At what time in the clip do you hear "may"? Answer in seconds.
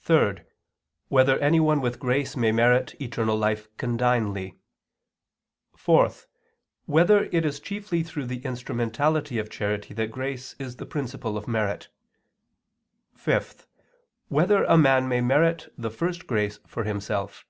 2.36-2.50, 15.06-15.20